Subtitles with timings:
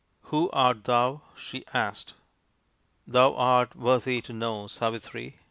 [0.31, 2.15] "Who art thou?" she asked."
[3.05, 5.37] Thou art worthy to know, Savitri.